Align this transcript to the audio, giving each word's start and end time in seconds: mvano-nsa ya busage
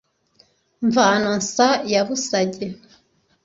mvano-nsa 0.85 1.67
ya 1.91 1.99
busage 2.07 2.65